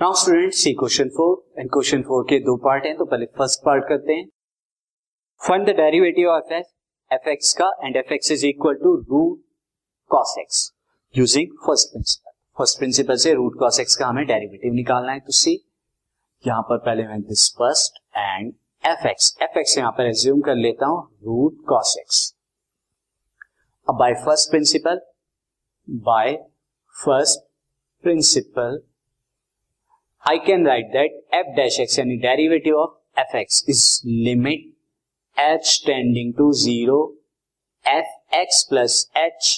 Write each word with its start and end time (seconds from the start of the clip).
Now 0.00 0.12
student 0.14 0.52
see 0.54 0.72
question 0.72 1.08
four 1.08 1.60
and 1.60 1.68
question 1.72 2.02
four 2.02 2.22
के 2.28 2.38
दो 2.40 2.56
part 2.56 2.84
हैं 2.86 2.96
तो 2.96 3.04
पहले 3.04 3.26
फ़र्स्ट 3.38 3.60
पार्ट 3.64 3.84
करते 3.88 4.12
हैं. 4.12 4.24
Find 5.40 5.66
the 5.66 5.74
derivative 5.76 6.28
of 6.28 6.52
f 6.54 6.66
f 7.10 7.28
x 7.28 7.52
का 7.52 7.68
and 7.84 7.96
f 7.96 8.12
x 8.14 8.30
is 8.32 8.46
equal 8.46 8.74
to 8.74 8.94
root 8.94 9.42
cos 10.10 10.34
x 10.40 10.62
using 11.14 11.52
first 11.66 11.92
principle 11.92 12.32
first 12.58 12.78
principle 12.78 13.16
से 13.16 13.34
root 13.34 13.58
cos 13.58 13.80
x 13.80 13.96
का 13.96 14.06
हमें 14.06 14.24
डेरिवेटिव 14.26 14.72
निकालना 14.72 15.12
है 15.12 15.20
तो 15.20 15.32
सी 15.32 15.58
यहाँ 16.44 16.62
पर 16.70 16.78
पहले 16.78 17.06
मैं 17.08 17.20
this 17.22 17.48
first 17.58 18.02
and 18.16 18.52
f 18.84 19.06
x 19.08 19.34
f 19.42 19.58
x 19.58 19.78
यहाँ 19.78 19.92
पर 19.98 20.06
एज्यूम 20.06 20.40
कर 20.40 20.54
लेता 20.56 20.86
हूँ 20.86 21.02
रूट 21.24 21.64
कॉस 21.68 21.96
एक्स 22.00 22.34
अब 23.88 23.98
by 23.98 24.14
first 24.24 24.50
principle 24.50 25.00
by 25.88 26.36
first 26.96 27.48
principle 28.04 28.82
I 30.24 30.38
can 30.38 30.64
write 30.64 30.92
that 30.92 31.10
f 31.32 31.46
dash 31.56 31.76
x 31.80 31.98
यानी 31.98 32.16
derivative 32.22 32.76
of 32.76 33.20
f 33.20 33.36
x 33.36 33.64
is 33.68 33.84
limit 34.24 34.66
h 35.36 35.76
tending 35.86 36.32
to 36.34 36.50
zero 36.62 36.98
f 37.84 38.36
x 38.36 38.62
plus 38.70 39.06
h 39.16 39.48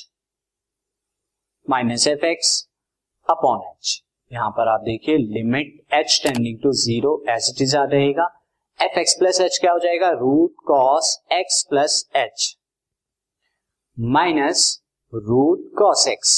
minus 1.69 2.07
f 2.09 2.25
x 2.27 2.53
upon 3.29 3.61
h 3.71 4.01
यहाँ 4.31 4.51
पर 4.51 4.69
आप 4.69 4.81
देखिए 4.85 5.17
limit 5.17 5.75
h 5.95 6.23
tending 6.23 6.59
to 6.63 6.73
zero 6.83 7.17
as 7.31 7.51
it 7.51 7.63
is 7.63 7.77
आ 7.77 7.85
रहेगा 7.85 8.29
f 8.79 8.99
x 9.01 9.17
plus 9.19 9.41
h 9.41 9.59
क्या 9.61 9.73
हो 9.73 9.79
जाएगा? 9.79 10.11
Root 10.11 10.55
cos 10.67 11.17
x 11.33 11.63
plus 11.71 12.05
h 12.17 12.57
minus 13.99 14.81
root 15.13 15.71
cos 15.79 16.07
x 16.09 16.37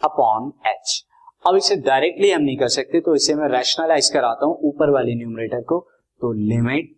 upon 0.00 0.52
h 0.66 1.02
अब 1.48 1.56
इसे 1.56 1.76
डायरेक्टली 1.82 2.30
हम 2.30 2.42
नहीं 2.42 2.56
कर 2.58 2.68
सकते 2.70 3.00
तो 3.00 3.14
इसे 3.14 3.34
मैं 3.34 3.48
रैशनलाइज 3.48 4.08
कराता 4.12 4.46
हूँ 4.46 4.58
ऊपर 4.64 4.90
वाले 4.90 5.14
न्यूमरेटर 5.14 5.60
को। 5.62 5.78
तो 6.20 6.32
limit 6.32 6.94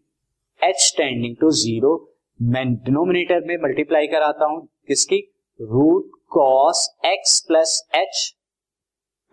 h 0.60 0.92
tending 0.96 1.36
to 1.40 1.50
zero 1.56 1.92
मैं 2.40 2.64
डिनोमिनेटर 2.74 3.44
में 3.46 3.56
मल्टीप्लाई 3.62 4.06
कराता 4.08 4.46
हूँ। 4.46 4.66
किसकी? 4.88 5.18
Root 5.60 6.10
cos 6.30 6.88
x 7.06 7.40
plus 7.48 7.80
h 7.94 8.34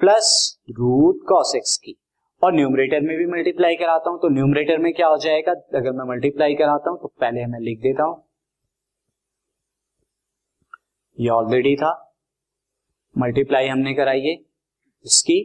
plus 0.02 0.30
root 0.72 1.24
cos 1.30 1.54
x 1.56 1.78
की। 1.78 1.96
और 2.42 2.54
न्यूमरेटर 2.54 3.02
में 3.02 3.16
भी 3.18 3.26
मल्टीप्लाई 3.28 3.76
कराता 3.76 4.10
हूँ 4.10 4.20
तो 4.22 4.30
न्यूमरेटर 4.30 4.78
में 4.78 4.92
क्या 4.94 5.08
हो 5.08 5.18
जाएगा? 5.18 5.52
अगर 5.52 5.92
मैं 5.92 6.06
मल्टीप्लाई 6.10 6.56
कराता 6.56 6.90
हूँ 6.90 7.00
तो 7.02 7.08
पहले 7.22 7.46
मैं 7.46 7.60
लिख 7.60 7.80
देता 7.82 8.04
हूँ। 8.04 8.24
ये 11.18 11.30
ऑलरेडी 11.32 11.76
था। 11.76 11.92
मल्टीप्लाई 13.16 13.68
हमने 13.68 13.94
कराई 13.94 14.22
है। 14.22 14.36
इसकी 15.06 15.40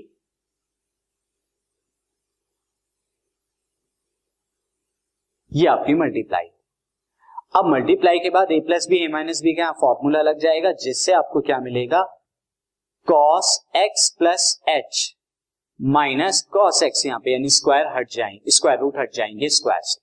ये 5.52 5.66
आपकी 5.66 5.94
मल्टीप्लाई 5.94 6.48
अब 7.56 7.66
मल्टीप्लाई 7.66 8.18
के 8.18 8.30
बाद 8.30 8.52
a 8.52 8.58
plus 8.66 8.86
b 8.90 8.98
a 9.04 9.08
minus 9.08 9.40
b 9.42 9.52
का 9.54 9.70
फॉर्मूला 9.80 10.20
लग 10.22 10.38
जाएगा, 10.38 10.70
जिससे 10.72 11.12
आपको 11.12 11.40
क्या 11.40 11.58
मिलेगा? 11.58 12.02
Cos 13.08 13.58
x 13.76 14.08
plus 14.18 14.62
h 14.68 15.16
minus 15.80 16.40
cos 16.52 16.82
x 16.82 17.04
यहाँ 17.06 17.18
पे, 17.20 17.32
यानी 17.32 17.48
स्क्वायर 17.50 17.86
हट 17.96 18.10
जाएँगे 18.10 18.50
स्क्वायर 18.50 18.78
रूट 18.78 18.98
हट 18.98 19.12
जाएँगे 19.14 19.48
स्क्वायर 19.48 19.80
से। 19.82 20.00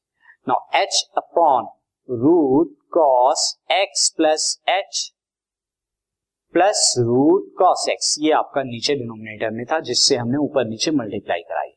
Now 0.47 0.81
h 0.81 1.03
upon 1.17 1.67
root 2.09 2.75
cos 2.93 3.57
x 3.71 4.09
plus 4.17 4.61
h 4.69 5.11
plus 6.53 6.93
root 6.99 7.43
cos 7.57 7.85
x, 7.89 8.15
ये 8.19 8.31
आपका 8.33 8.61
नीचे 8.63 8.95
डिनोमिनेटर 8.95 9.49
में 9.51 9.65
था, 9.65 9.79
जिससे 9.81 10.15
हमने 10.15 10.37
ऊपर 10.37 10.65
नीचे 10.67 10.91
मल्टीप्लाई 10.91 11.41
कराई। 11.41 11.69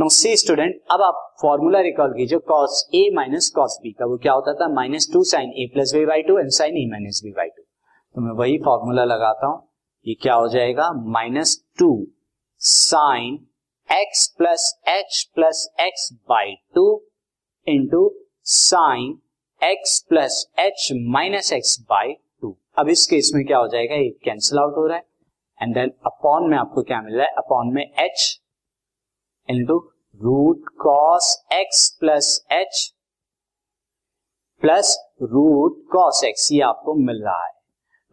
नो 0.00 0.08
सी 0.10 0.36
स्टूडेंट 0.36 0.80
अब 0.92 1.02
आप 1.02 1.22
फॉर्मूला 1.42 1.80
रिकॉल 1.80 2.12
कीजिए 2.16 2.38
cos 2.48 2.88
a 2.94 3.08
minus 3.14 3.50
cos 3.56 3.78
b 3.82 3.92
का, 3.92 4.06
वो 4.06 4.16
क्या 4.18 4.32
होता 4.32 4.52
था? 4.54 4.68
Minus 4.74 5.08
two 5.12 5.22
sine 5.24 5.50
a 5.52 5.68
plus 5.74 5.94
b 5.94 6.04
by 6.06 6.22
two 6.22 6.38
and 6.38 6.50
sine 6.50 6.76
a 6.76 6.86
minus 6.90 7.20
b 7.24 7.32
by 7.32 7.48
two 7.48 7.62
तो 7.62 8.20
मैं 8.20 8.32
वही 8.38 8.58
फॉर्मूला 8.64 9.04
लगाता 9.04 9.46
हूँ, 9.46 9.62
ये 10.06 10.14
क्या 10.22 10.34
हो 10.34 10.48
जाएगा? 10.48 10.90
Minus 11.10 11.56
two 11.78 11.90
sine 12.60 13.38
x 13.88 14.26
plus 14.38 14.72
h 14.88 15.22
plus 15.34 15.68
x 15.80 16.12
by 16.28 16.54
two 16.74 16.84
into 17.66 18.08
sine 18.44 19.18
x 19.62 19.98
plus 20.08 20.46
h 20.58 20.88
minus 21.08 21.52
x 21.52 21.78
by 21.90 22.12
अब 22.80 22.88
इस 22.88 23.04
केस 23.06 23.30
में 23.34 23.44
क्या 23.46 23.58
हो 23.58 23.66
जाएगा? 23.68 23.94
ये 23.94 24.10
कैंसिल 24.24 24.58
आउट 24.58 24.76
हो 24.76 24.86
रहा 24.86 24.96
है। 24.96 25.04
एंड 25.60 25.74
देन 25.74 25.90
अपॉन 26.06 26.48
में 26.50 26.56
आपको 26.58 26.82
क्या 26.82 27.00
मिल 27.02 27.14
रहा 27.14 27.26
है? 27.26 27.32
अपॉन 27.38 27.72
में 27.74 27.82
h 27.82 28.40
into 29.48 29.76
root 30.20 30.68
cos 30.80 31.26
x 31.52 31.88
plus 32.00 32.46
h 32.52 32.94
plus 34.62 34.96
root 35.22 35.82
cos 35.92 36.22
x 36.24 36.48
ये 36.52 36.60
आपको 36.60 36.94
मिल 36.94 37.22
रहा 37.24 37.44
है। 37.44 37.52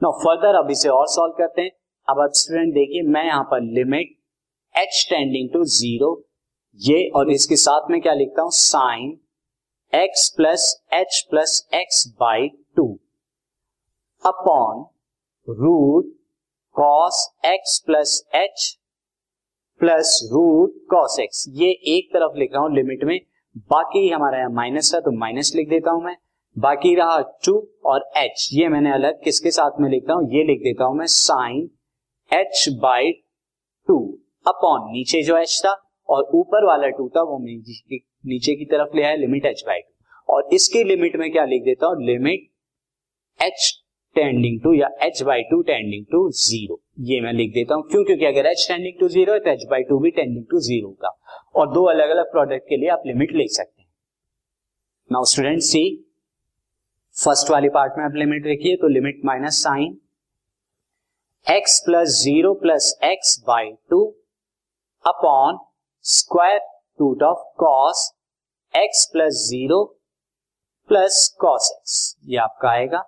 नो 0.02 0.12
फर्दर 0.20 0.56
अब 0.56 0.72
इसे 0.72 0.90
और 0.90 1.08
सॉल्व 1.08 1.34
करते 1.38 1.62
हैं। 1.62 1.72
अब 2.08 2.20
अब 2.20 2.34
स्टूडेंट 2.34 2.74
देखिए, 2.74 3.02
मैं 3.02 3.26
यहाँ 3.26 3.44
पर 3.44 3.62
limit 3.62 4.16
h 4.76 5.06
tending 5.10 5.50
to 5.54 5.64
zero 5.64 6.12
ये 6.80 7.10
और 7.16 7.32
इसके 7.32 7.56
साथ 7.56 7.90
में 7.92 8.02
क्या 8.02 8.14
लिखता 8.14 8.42
हूँ? 8.42 8.52
Sine 8.52 9.20
x 9.94 10.30
plus 10.38 10.84
h 10.94 11.26
plus 11.30 11.68
x 11.74 12.08
by 12.20 12.50
upon 14.28 14.86
root 15.48 16.06
cos 16.76 17.28
x 17.46 17.78
plus 17.86 18.22
h 18.36 18.76
plus 19.82 20.20
root 20.32 20.74
cos 20.92 21.18
x 21.20 21.46
ये 21.56 21.70
एक 21.90 22.10
तरफ़ 22.14 22.38
लिख 22.40 22.54
रहा 22.54 22.62
हूँ 22.62 22.74
लिमिट 22.76 23.04
में, 23.04 23.20
बाकी 23.72 24.08
हमारा 24.10 24.38
यहाँ 24.38 24.50
माइनस 24.54 24.94
है 24.96 25.02
तो 25.02 25.12
माइनस 25.20 25.52
लिख 25.56 25.70
देता 25.70 25.92
हूँ 25.92 26.04
मैं। 26.04 26.16
बाकी 26.56 26.94
रहा 26.96 27.20
टू 27.46 27.56
और 27.86 28.10
एच 28.18 28.48
ये 28.54 28.68
मैंने 28.70 28.92
अलग 28.92 29.24
किसके 29.24 29.52
साथ 29.52 29.80
में 29.82 29.90
लिखता 29.90 30.14
हूँ? 30.14 30.28
ये 30.32 30.44
लिख 30.44 30.60
देता 30.60 30.86
हूँ 30.86 30.98
मैं 30.98 31.06
sine 31.08 31.70
h 32.32 32.66
by 32.82 33.12
two 33.88 33.98
upon 34.46 34.92
नीचे 34.92 35.22
जो 35.24 35.38
एच 35.38 35.60
था 35.66 35.74
और 36.10 36.30
ऊपर 36.36 36.66
वाला 36.66 36.88
टू 36.90 37.08
था, 37.10 37.22
वो 37.22 37.40
नीचे 37.40 38.56
की 38.56 38.66
तरफ़ 38.66 38.96
ले 38.96 39.04
आया 39.04 39.16
लिमिट 39.16 39.46
एच 39.46 39.64
बाई 39.68 39.80
टू 39.80 40.34
और 40.34 40.50
इसकी 40.54 40.84
लिमिट 40.84 41.16
में 41.16 41.32
क्या 41.32 41.46
लिख 41.46 41.64
देता 41.64 41.88
हूँ? 41.88 42.04
लिमिट 42.06 42.50
एच 43.40 43.74
टेंडिंग 44.18 44.60
टू 44.62 44.74
या 44.74 44.90
h 45.04 45.22
by 45.24 45.42
two 45.52 45.62
tending 45.64 46.06
to 46.12 46.30
zero 46.40 46.80
ये 47.08 47.20
मैं 47.22 47.34
लिख 47.34 47.54
देता 47.54 47.76
हूँ, 47.76 47.84
क्यों? 47.84 48.04
क्योंकि 48.04 48.26
अगर 48.26 48.46
एच 48.48 48.66
टेंडिंग 48.68 49.00
टू 49.00 49.08
ज़ीरो 49.10 49.34
है 49.34 49.40
तो 49.40 49.50
एच 49.50 49.66
बाई 49.70 49.84
टू 49.84 50.00
भी 50.00 50.12
टेंडिंग 50.12 50.46
टू 50.52 50.60
ज़ीरो 50.62 50.90
का 51.02 51.10
और 51.56 51.74
दो 51.74 51.84
अलग 51.90 52.10
अलग 52.10 52.32
प्रोडक्ट 52.32 52.68
के 52.70 52.78
लिए 52.78 52.90
आप 52.90 53.04
लिमिट 53.08 53.32
ले 53.36 53.48
सकते 53.50 53.82
हैं। 53.82 53.88
नाउ 55.10 55.24
स्टूडेंट 55.26 55.62
सी 55.64 55.84
फ़र्स्ट 57.16 57.52
वाली 57.52 57.70
पार्ट 57.72 57.94
में 57.98 58.04
आप 58.06 58.16
लिमिट 58.16 58.48
रखिए 58.48 58.76
तो 58.76 58.88
limit 58.90 59.22
minus 59.26 59.62
sine 59.64 59.98
x 61.48 61.80
plus 61.86 62.22
zero 62.24 62.54
plus 62.62 62.94
x 63.04 63.38
by 63.48 63.72
two 63.90 64.02
upon 65.06 65.60
square 66.06 66.60
root 67.00 67.24
of 67.24 67.44
cos 67.60 68.12
x 68.74 69.06
plus 69.14 69.46
zero 69.50 69.84
plus 70.90 71.28
cos 71.40 71.72
x 71.72 72.16
ये 72.26 72.38
आपका 72.40 72.70
आएगा। 72.70 73.04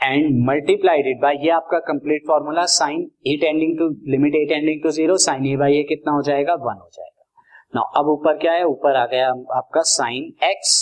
एंड 0.00 0.36
मल्टीप्लाइड 0.46 1.06
इट 1.06 1.20
बाय 1.22 1.34
ये 1.44 1.50
आपका 1.50 1.78
complete 1.86 2.22
formula 2.26 2.64
sine 2.74 3.00
a 3.26 3.36
tending 3.40 3.78
to 3.78 3.88
limit 4.10 4.34
a 4.34 4.44
tending 4.48 4.82
to 4.82 4.90
zero 4.90 5.16
sine 5.24 5.46
a 5.46 5.56
by 5.56 5.76
a 5.78 5.82
कितना 5.88 6.12
हो 6.12 6.22
जाएगा? 6.22 6.54
One 6.54 6.78
हो 6.80 6.88
जाएगा। 6.92 7.24
नाउ 7.74 8.00
अब 8.00 8.08
ऊपर 8.10 8.38
क्या 8.38 8.52
है? 8.52 8.64
ऊपर 8.66 8.96
आ 8.96 9.04
गया 9.06 9.28
आपका 9.56 9.82
साइन 9.88 10.32
एक्स 10.44 10.72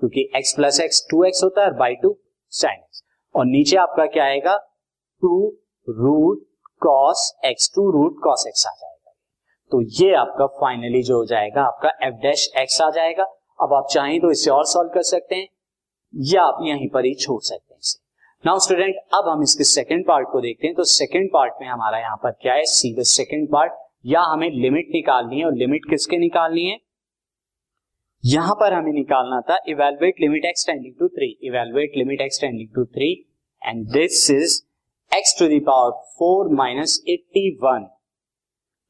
क्योंकि 0.00 0.28
x 0.36 0.52
plus 0.56 0.80
x 0.80 1.06
two 1.10 1.24
x 1.24 1.44
होता 1.44 1.64
है 1.64 1.76
बाई 1.78 1.94
टू 2.02 2.16
साइन 2.52 2.78
एक्स 2.78 3.02
और 3.34 3.46
नीचे 3.46 3.76
आपका 3.76 4.06
क्या 4.08 4.24
आएगा? 4.24 4.56
Two 5.22 5.48
root 5.88 6.44
cos 6.82 7.32
x 7.44 7.70
two 7.74 7.90
root 7.90 8.20
cos 8.24 8.44
x 8.48 8.66
आ 8.66 8.70
जाएगा। 8.70 9.12
तो 9.72 9.80
ये 10.02 10.14
आपका 10.14 10.46
फाइनली 10.60 11.02
जो 11.02 11.16
हो 11.16 11.24
जाएगा, 11.26 11.62
आपका 11.62 11.90
एफ़ 12.06 12.14
डैश 12.22 12.50
एक्स 12.60 12.80
आ 12.82 12.90
जाएगा। 12.90 13.24
अब 13.58 13.72
आप 13.74 13.86
चाहें 13.92 14.20
तो 14.20 14.30
इसे 14.30 14.50
और 14.50 14.64
सॉल्व 14.66 14.90
कर 14.94 15.02
सकते 15.04 15.34
हैं, 15.34 15.48
या 16.14 16.42
आप 16.42 16.58
यहीं 16.62 16.88
पर 16.90 17.04
ही 17.04 17.14
छोड़ 17.14 17.40
सकते 17.42 17.62
हैं। 17.64 17.67
नाउ 18.44 18.58
स्टूडेंट 18.58 18.96
अब 19.14 19.28
हम 19.28 19.42
इसके 19.42 19.64
सेकंड 19.64 20.04
पार्ट 20.06 20.28
को 20.32 20.40
देखते 20.40 20.66
हैं। 20.66 20.74
तो 20.76 20.84
सेकंड 20.84 21.28
पार्ट 21.32 21.54
में 21.60 21.66
हमारा 21.68 21.98
यहाँ 21.98 22.16
पर 22.16 22.30
क्या 22.42 22.52
है? 22.54 22.64
सी 22.64 22.92
द 22.94 23.02
सेकंड 23.04 23.48
पार्ट 23.52 23.72
या 24.06 24.20
हमें 24.22 24.50
लिमिट 24.52 24.88
निकालनी 24.94 25.38
है 25.38 25.46
और 25.46 25.54
लिमिट 25.54 25.88
किसके 25.90 26.18
निकालनी 26.18 26.64
है? 26.64 26.76
यहाँ 28.24 28.54
पर 28.60 28.72
हमें 28.72 28.92
निकालना 28.92 29.40
था 29.48 29.58
evaluate 29.68 30.20
limit 30.20 30.44
x 30.44 30.66
tending 30.66 30.94
to 30.98 31.08
three 31.08 31.26
evaluate 31.48 31.96
limit 31.96 32.20
x 32.20 32.40
tending 32.40 32.68
to 32.74 32.84
three 32.94 33.10
and 33.62 33.84
this 33.92 34.30
is 34.30 34.60
x 35.12 35.38
to 35.38 35.48
the power 35.48 35.90
four 36.18 36.54
minus 36.54 36.98
eighty 37.08 37.48
one 37.64 37.88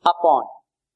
upon 0.04 0.46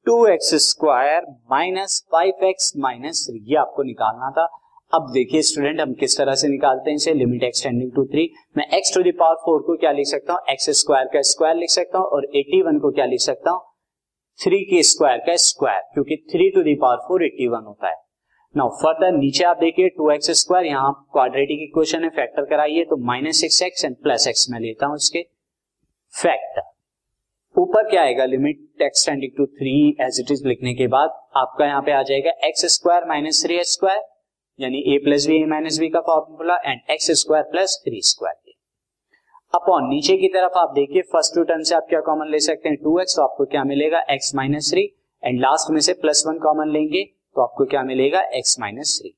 two 0.07 0.25
x 0.27 0.55
square 0.69 1.27
minus 1.51 2.03
five 2.13 2.45
x 2.49 2.73
minus 2.79 3.27
three 3.31 3.45
ये 3.51 3.57
आपको 3.59 3.83
निकालना 3.83 4.31
था। 4.31 4.47
अब 4.93 5.07
देखिए 5.13 5.43
student 5.43 5.81
हम 5.81 5.93
किस 6.01 6.17
तरह 6.19 6.35
से 6.35 6.49
निकालते 6.49 6.91
हैं 6.91 6.97
इसे? 6.97 7.13
Limit 7.15 7.43
x tending 7.43 7.91
to 7.93 8.05
three 8.07 8.29
मैं 8.57 8.65
x 8.77 8.95
to 8.95 9.03
the power 9.03 9.35
four 9.45 9.63
को 9.63 9.77
क्या 9.77 9.93
लिख 9.93 10.07
सकता 10.07 10.33
हूँ? 10.33 10.41
एक्स 10.51 10.69
स्क्वायर 10.81 11.07
का 11.13 11.21
स्क्वायर 11.23 11.57
लिख 11.57 11.71
सकता 11.71 11.99
हूँ 11.99 12.07
और 12.07 12.25
एटी 12.37 12.61
वन 12.63 12.79
को 12.79 12.91
क्या 12.91 13.05
लिख 13.05 13.21
सकता 13.21 13.51
हूँ? 13.51 13.61
थ्री 14.39 14.59
के 14.65 14.83
स्क्वायर 14.83 15.19
का 15.27 15.37
स्क्वायर 15.37 15.81
क्योंकि 15.95 16.17
three 16.33 16.51
to 16.51 16.63
the power 16.63 16.97
four 17.09 17.25
eighty 17.25 17.49
one 17.49 17.65
होता 17.67 17.89
है। 17.89 17.97
नाउ 18.55 18.69
फर्दर 18.83 19.17
नीचे 19.17 19.45
आप 19.45 19.59
देखिए 19.61 19.89
टू 19.97 20.11
एक्स 20.11 20.31
स्क्वायर 20.41 20.67
यहाँ 20.67 20.93
क्वाड्रेटिक 21.13 21.63
इक्वेशन 21.63 22.05
है 22.05 22.11
फैक्टर 22.11 22.45
कराइए 22.51 22.85
तो 22.85 22.97
minus 23.07 23.41
six 23.41 23.63
x 23.63 23.85
and 23.85 23.97
plus 24.03 24.29
x 24.29 24.47
में 24.51 24.61
लेता 24.61 24.87
हूँ 24.87 24.97
इसके। 24.97 25.23
फैक्टर 26.15 26.71
ऊपर 27.55 27.91
क्या 27.91 28.03
आएगा? 28.03 28.25
Limit 28.27 28.83
x 28.83 29.07
tending 29.07 29.33
to 29.37 29.47
three 29.49 29.75
as 30.01 30.21
it 30.21 30.33
is 30.33 30.47
लिखने 30.49 30.75
के 30.75 30.87
बाद 30.91 31.21
आपका 31.39 31.67
यहाँ 31.67 31.83
पे 31.83 31.93
आ 31.93 32.03
जाएगा 32.03 32.41
x 32.49 32.73
square 32.75 33.09
minus 33.09 33.45
three 33.45 33.63
square 33.65 34.11
यानी 34.63 34.85
a 34.95 34.99
plus 35.05 35.27
b 35.27 35.43
a 35.43 35.45
minus 35.47 35.79
b 35.79 35.89
का 35.89 36.01
formula 36.01 36.57
and 36.67 36.81
x 36.91 37.11
square 37.21 37.45
plus 37.53 37.81
three 37.85 38.01
square 38.05 38.41
upon 39.55 39.89
नीचे 39.89 40.17
की 40.17 40.29
तरफ़ 40.29 40.59
आप 40.59 40.71
देखिए 40.75 41.03
फ़र्स्ट 41.03 41.35
टू 41.35 41.43
टर्म 41.45 41.63
से 41.63 41.75
आप 41.75 41.87
क्या 41.89 42.01
कॉमन 42.01 42.29
ले 42.29 42.39
सकते 42.41 42.69
हैं? 42.69 42.77
टू 42.77 42.99
एक्स 43.01 43.17
तो 43.17 43.23
आपको 43.23 43.45
क्या 43.45 43.65
मिलेगा? 43.65 44.01
X 44.11 44.35
minus 44.35 44.71
three 44.71 44.85
and 45.23 45.41
last 45.41 45.71
में 45.71 45.81
से 45.81 45.93
प्लस 45.93 46.23
वन 46.27 46.39
कॉमन 46.39 46.69
लेंगे 46.69 47.03
तो 47.05 47.43
आपको 47.43 47.65
क्या 47.65 47.83
मिलेगा? 47.83 48.23
एक्स 48.39 48.57
माइनस 48.61 48.99
थ्री 49.01 49.11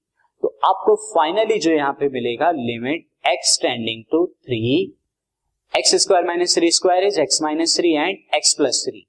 तो 0.43 0.49
आपको 0.64 0.94
फाइनली 1.05 1.58
जो 1.58 1.73
यहाँ 1.73 1.93
पे 2.00 2.08
मिलेगा 2.08 2.50
limit 2.50 3.06
x 3.25 3.58
tending 3.62 4.02
to 4.12 4.25
three 4.26 4.61
x 5.75 5.94
square 6.02 6.25
minus 6.25 6.56
three 6.58 6.70
square 6.70 7.05
is 7.05 7.20
x 7.20 7.43
minus 7.43 7.76
three 7.79 7.93
and 7.94 8.19
x 8.35 8.55
plus 8.55 8.85
three 8.88 9.06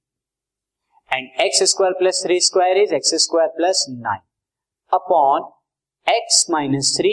and 1.12 1.28
x 1.42 1.64
square 1.72 1.94
plus 1.94 2.24
three 2.26 2.40
square 2.42 2.78
is 2.78 2.96
x 2.96 3.16
square 3.24 3.50
plus 3.58 3.86
nine 3.90 4.22
upon 4.92 5.52
x 6.08 6.46
minus 6.52 6.96
three 6.98 7.12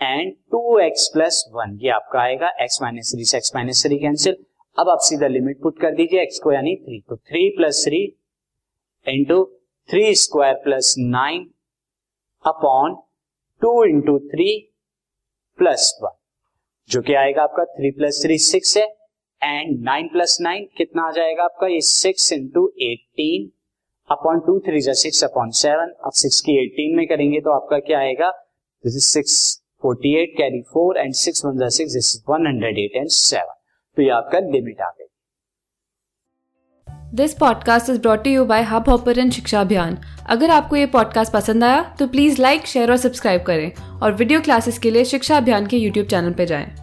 and 0.00 0.32
two 0.50 0.78
x 0.78 1.08
plus 1.14 1.44
one 1.54 1.78
ये 1.82 1.90
आपका 1.90 2.20
आएगा 2.20 2.48
x 2.62 2.78
minus 2.82 3.12
three 3.14 3.24
से 3.24 3.36
x 3.36 3.52
minus 3.54 3.82
three 3.86 3.98
cancel 3.98 4.36
अब 4.78 4.88
आप 4.88 4.98
सीधा 5.02 5.26
limit 5.26 5.60
put 5.62 5.80
कर 5.80 5.94
दीजिए 5.94 6.22
x 6.22 6.38
को 6.38 6.52
यानी 6.52 6.74
थ्री 6.76 7.00
तो 7.08 7.16
three 7.16 7.48
plus 7.56 7.84
three 7.84 8.00
into 9.06 9.44
three 9.88 10.14
square 10.14 10.54
plus 10.54 10.94
nine 10.98 11.50
upon 12.44 12.96
two 13.62 13.84
into 13.84 14.18
three 14.18 14.50
plus 15.58 15.98
one 16.02 16.16
जो 16.90 17.02
कि 17.02 17.14
आएगा 17.14 17.42
आपका 17.42 17.64
थ्री 17.64 17.90
प्लस 17.90 18.22
थ्री 18.24 18.38
सिक्स 18.38 18.76
है 18.76 18.86
एंड 19.42 19.82
नाइन 19.84 20.08
प्लस 20.08 20.38
नाइन 20.40 20.68
कितना 20.76 21.02
आ 21.02 21.10
जाएगा 21.10 21.44
आपका? 21.44 21.66
ये 21.66 21.80
six 21.80 22.32
into 22.32 22.72
eighteen 22.80 23.50
upon 24.10 24.40
two 24.40 24.58
three 24.60 24.80
जा 24.80 24.92
सिक्स 24.92 25.22
अपॉन 25.24 25.50
सेवन। 25.50 25.92
अब 26.04 26.12
सिक्स 26.12 26.40
की 26.40 26.52
एटीन 26.62 26.96
में 26.96 27.06
करेंगे 27.06 27.40
तो 27.40 27.50
आपका 27.50 27.78
क्या 27.78 27.98
आएगा? 27.98 28.30
This 28.84 28.96
is 28.96 29.04
six 29.04 29.62
forty 29.82 30.14
eight 30.22 30.34
carry 30.38 30.60
four 30.72 30.98
and 30.98 31.12
six 31.14 31.44
one 31.44 31.68
six 31.68 31.92
this 31.92 32.14
is 32.16 32.22
one 32.30 32.46
hundred 32.46 32.78
eight 32.78 32.96
and 32.96 33.08
seven 33.08 33.54
तो 33.96 34.02
ये 34.02 34.10
आपका 34.10 34.38
लिमिट 34.38 34.80
आ 34.80 34.88
गई 34.88 35.06
this 37.14 37.34
podcast 37.34 37.90
is 37.90 38.00
brought 38.00 38.26
you 38.26 38.44
by 38.44 38.62
Hub 38.62 38.88
Hopper 38.88 39.30
Shiksha 39.30 39.60
Abhiyan 39.60 39.98
अगर 40.28 40.50
आपको 40.50 40.76
ये 40.76 40.86
पॉडकास्ट 40.86 41.32
पसंद 41.32 41.64
आया 41.64 41.82
तो 41.98 42.06
प्लीज़ 42.06 42.40
लाइक 42.42 42.66
शेयर 42.66 42.90
और 42.90 42.96
सब्सक्राइब 42.96 43.42
करें। 43.42 44.00
और 44.02 44.12
वीडियो 44.12 44.40
क्लासेस 44.40 44.78
के 44.78 44.90
लिए 44.90 45.04
शिक्षा 45.04 45.36
अभियान 45.36 45.66
के 45.66 45.76
यूट्यूब 45.76 46.06
चैनल 46.06 46.32
पर 46.32 46.44
जाएँ। 46.44 46.81